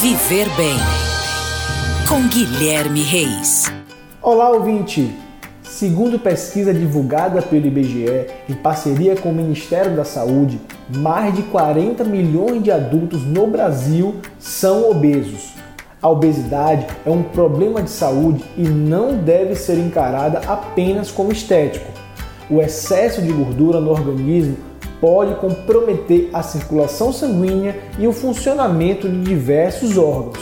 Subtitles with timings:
[0.00, 0.78] Viver Bem
[2.08, 3.70] com Guilherme Reis.
[4.22, 5.14] Olá, ouvinte!
[5.62, 10.58] Segundo pesquisa divulgada pelo IBGE, em parceria com o Ministério da Saúde,
[10.88, 15.52] mais de 40 milhões de adultos no Brasil são obesos.
[16.00, 21.92] A obesidade é um problema de saúde e não deve ser encarada apenas como estético.
[22.48, 24.56] O excesso de gordura no organismo
[25.00, 30.38] pode comprometer a circulação sanguínea e o funcionamento de diversos órgãos.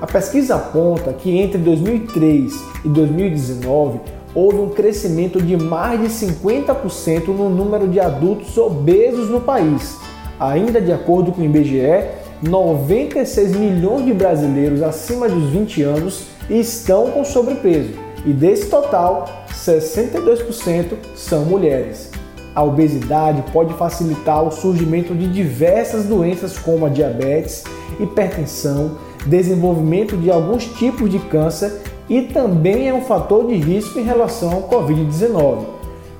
[0.00, 2.52] A pesquisa aponta que entre 2003
[2.84, 4.00] e 2019
[4.34, 9.96] houve um crescimento de mais de 50% no número de adultos obesos no país.
[10.38, 12.06] Ainda de acordo com o IBGE,
[12.42, 20.94] 96 milhões de brasileiros acima dos 20 anos estão com sobrepeso e desse total, 62%
[21.16, 22.10] são mulheres.
[22.58, 27.62] A obesidade pode facilitar o surgimento de diversas doenças como a diabetes,
[28.00, 34.02] hipertensão, desenvolvimento de alguns tipos de câncer e também é um fator de risco em
[34.02, 35.66] relação ao Covid-19.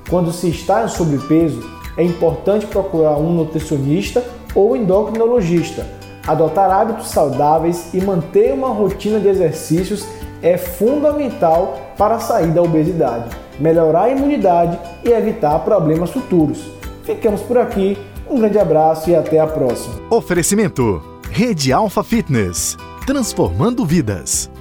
[0.09, 1.61] Quando se está em sobrepeso,
[1.97, 4.23] é importante procurar um nutricionista
[4.55, 5.85] ou endocrinologista.
[6.25, 10.07] Adotar hábitos saudáveis e manter uma rotina de exercícios
[10.41, 16.71] é fundamental para sair da obesidade, melhorar a imunidade e evitar problemas futuros.
[17.03, 17.97] Ficamos por aqui,
[18.29, 19.95] um grande abraço e até a próxima.
[20.09, 22.77] Oferecimento: Rede Alfa Fitness
[23.09, 24.51] transformando vidas.